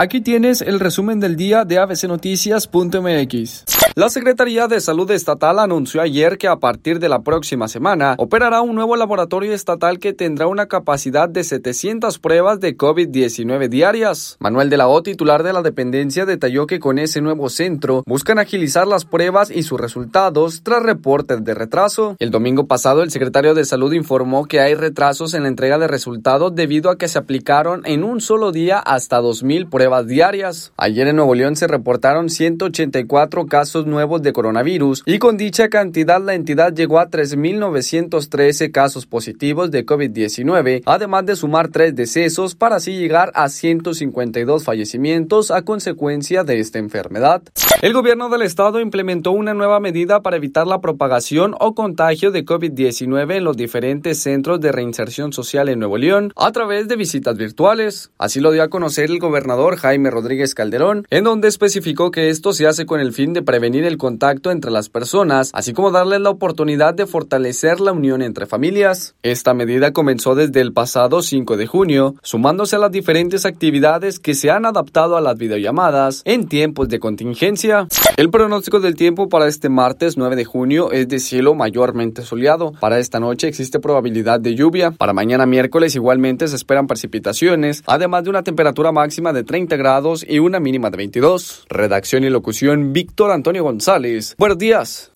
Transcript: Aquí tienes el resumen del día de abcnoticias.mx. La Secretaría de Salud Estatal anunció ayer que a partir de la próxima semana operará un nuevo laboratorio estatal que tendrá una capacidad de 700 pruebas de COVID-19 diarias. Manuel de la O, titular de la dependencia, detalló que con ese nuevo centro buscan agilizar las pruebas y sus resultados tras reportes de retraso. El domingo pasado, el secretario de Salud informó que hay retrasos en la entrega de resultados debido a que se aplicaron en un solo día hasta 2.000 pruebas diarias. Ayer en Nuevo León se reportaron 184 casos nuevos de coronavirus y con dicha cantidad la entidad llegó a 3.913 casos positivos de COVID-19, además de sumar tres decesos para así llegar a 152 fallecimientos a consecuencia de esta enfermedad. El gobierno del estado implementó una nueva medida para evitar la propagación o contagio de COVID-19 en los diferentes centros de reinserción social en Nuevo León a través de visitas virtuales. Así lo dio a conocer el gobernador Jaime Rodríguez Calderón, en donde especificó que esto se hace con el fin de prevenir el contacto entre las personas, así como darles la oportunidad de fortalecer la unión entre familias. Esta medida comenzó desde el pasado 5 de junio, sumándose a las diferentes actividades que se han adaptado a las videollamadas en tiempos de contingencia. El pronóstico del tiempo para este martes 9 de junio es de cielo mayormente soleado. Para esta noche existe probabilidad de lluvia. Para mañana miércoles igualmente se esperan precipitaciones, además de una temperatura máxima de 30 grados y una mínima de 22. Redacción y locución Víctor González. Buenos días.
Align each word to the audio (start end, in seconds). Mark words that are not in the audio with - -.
Aquí 0.00 0.20
tienes 0.20 0.60
el 0.60 0.78
resumen 0.78 1.18
del 1.18 1.34
día 1.34 1.64
de 1.64 1.78
abcnoticias.mx. 1.78 3.77
La 3.98 4.08
Secretaría 4.10 4.68
de 4.68 4.80
Salud 4.80 5.10
Estatal 5.10 5.58
anunció 5.58 6.00
ayer 6.00 6.38
que 6.38 6.46
a 6.46 6.60
partir 6.60 7.00
de 7.00 7.08
la 7.08 7.22
próxima 7.22 7.66
semana 7.66 8.14
operará 8.18 8.60
un 8.60 8.76
nuevo 8.76 8.94
laboratorio 8.94 9.52
estatal 9.52 9.98
que 9.98 10.12
tendrá 10.12 10.46
una 10.46 10.66
capacidad 10.66 11.28
de 11.28 11.42
700 11.42 12.20
pruebas 12.20 12.60
de 12.60 12.76
COVID-19 12.76 13.68
diarias. 13.68 14.36
Manuel 14.38 14.70
de 14.70 14.76
la 14.76 14.86
O, 14.86 15.02
titular 15.02 15.42
de 15.42 15.52
la 15.52 15.62
dependencia, 15.62 16.26
detalló 16.26 16.68
que 16.68 16.78
con 16.78 17.00
ese 17.00 17.20
nuevo 17.20 17.48
centro 17.48 18.04
buscan 18.06 18.38
agilizar 18.38 18.86
las 18.86 19.04
pruebas 19.04 19.50
y 19.50 19.64
sus 19.64 19.80
resultados 19.80 20.62
tras 20.62 20.84
reportes 20.84 21.42
de 21.42 21.54
retraso. 21.54 22.14
El 22.20 22.30
domingo 22.30 22.68
pasado, 22.68 23.02
el 23.02 23.10
secretario 23.10 23.54
de 23.54 23.64
Salud 23.64 23.92
informó 23.92 24.46
que 24.46 24.60
hay 24.60 24.76
retrasos 24.76 25.34
en 25.34 25.42
la 25.42 25.48
entrega 25.48 25.76
de 25.76 25.88
resultados 25.88 26.54
debido 26.54 26.90
a 26.90 26.98
que 26.98 27.08
se 27.08 27.18
aplicaron 27.18 27.82
en 27.84 28.04
un 28.04 28.20
solo 28.20 28.52
día 28.52 28.78
hasta 28.78 29.20
2.000 29.20 29.68
pruebas 29.68 30.06
diarias. 30.06 30.72
Ayer 30.76 31.08
en 31.08 31.16
Nuevo 31.16 31.34
León 31.34 31.56
se 31.56 31.66
reportaron 31.66 32.28
184 32.28 33.46
casos 33.46 33.87
nuevos 33.88 34.22
de 34.22 34.32
coronavirus 34.32 35.02
y 35.06 35.18
con 35.18 35.36
dicha 35.36 35.68
cantidad 35.68 36.22
la 36.22 36.34
entidad 36.34 36.72
llegó 36.72 36.98
a 36.98 37.08
3.913 37.08 38.70
casos 38.70 39.06
positivos 39.06 39.70
de 39.70 39.84
COVID-19, 39.84 40.82
además 40.86 41.26
de 41.26 41.36
sumar 41.36 41.68
tres 41.68 41.94
decesos 41.94 42.54
para 42.54 42.76
así 42.76 42.92
llegar 42.96 43.32
a 43.34 43.48
152 43.48 44.64
fallecimientos 44.64 45.50
a 45.50 45.62
consecuencia 45.62 46.44
de 46.44 46.60
esta 46.60 46.78
enfermedad. 46.78 47.42
El 47.82 47.92
gobierno 47.92 48.28
del 48.28 48.42
estado 48.42 48.80
implementó 48.80 49.32
una 49.32 49.54
nueva 49.54 49.80
medida 49.80 50.22
para 50.22 50.36
evitar 50.36 50.66
la 50.66 50.80
propagación 50.80 51.54
o 51.60 51.74
contagio 51.74 52.30
de 52.30 52.44
COVID-19 52.44 53.36
en 53.36 53.44
los 53.44 53.56
diferentes 53.56 54.18
centros 54.18 54.60
de 54.60 54.72
reinserción 54.72 55.32
social 55.32 55.68
en 55.68 55.78
Nuevo 55.78 55.98
León 55.98 56.32
a 56.36 56.52
través 56.52 56.88
de 56.88 56.96
visitas 56.96 57.36
virtuales. 57.36 58.10
Así 58.18 58.40
lo 58.40 58.50
dio 58.50 58.62
a 58.62 58.68
conocer 58.68 59.10
el 59.10 59.18
gobernador 59.18 59.76
Jaime 59.76 60.10
Rodríguez 60.10 60.54
Calderón, 60.54 61.06
en 61.10 61.24
donde 61.24 61.48
especificó 61.48 62.10
que 62.10 62.30
esto 62.30 62.52
se 62.52 62.66
hace 62.66 62.86
con 62.86 63.00
el 63.00 63.12
fin 63.12 63.32
de 63.32 63.42
prevenir 63.42 63.77
el 63.84 63.98
contacto 63.98 64.50
entre 64.50 64.70
las 64.70 64.88
personas, 64.88 65.50
así 65.52 65.72
como 65.72 65.90
darles 65.90 66.20
la 66.20 66.30
oportunidad 66.30 66.94
de 66.94 67.06
fortalecer 67.06 67.80
la 67.80 67.92
unión 67.92 68.22
entre 68.22 68.46
familias. 68.46 69.14
Esta 69.22 69.54
medida 69.54 69.92
comenzó 69.92 70.34
desde 70.34 70.60
el 70.60 70.72
pasado 70.72 71.22
5 71.22 71.56
de 71.56 71.66
junio, 71.66 72.14
sumándose 72.22 72.76
a 72.76 72.78
las 72.78 72.90
diferentes 72.90 73.44
actividades 73.46 74.18
que 74.18 74.34
se 74.34 74.50
han 74.50 74.66
adaptado 74.66 75.16
a 75.16 75.20
las 75.20 75.36
videollamadas 75.36 76.22
en 76.24 76.48
tiempos 76.48 76.88
de 76.88 76.98
contingencia. 76.98 77.86
El 78.16 78.30
pronóstico 78.30 78.80
del 78.80 78.94
tiempo 78.94 79.28
para 79.28 79.46
este 79.46 79.68
martes 79.68 80.16
9 80.16 80.36
de 80.36 80.44
junio 80.44 80.92
es 80.92 81.08
de 81.08 81.18
cielo 81.18 81.54
mayormente 81.54 82.22
soleado. 82.22 82.72
Para 82.80 82.98
esta 82.98 83.20
noche 83.20 83.48
existe 83.48 83.80
probabilidad 83.80 84.40
de 84.40 84.54
lluvia. 84.54 84.90
Para 84.90 85.12
mañana 85.12 85.46
miércoles 85.46 85.94
igualmente 85.94 86.48
se 86.48 86.56
esperan 86.56 86.86
precipitaciones, 86.86 87.82
además 87.86 88.24
de 88.24 88.30
una 88.30 88.42
temperatura 88.42 88.92
máxima 88.92 89.32
de 89.32 89.44
30 89.44 89.76
grados 89.76 90.24
y 90.28 90.38
una 90.38 90.60
mínima 90.60 90.90
de 90.90 90.96
22. 90.96 91.66
Redacción 91.68 92.24
y 92.24 92.30
locución 92.30 92.92
Víctor 92.92 93.30
González. 93.60 94.34
Buenos 94.38 94.58
días. 94.58 95.10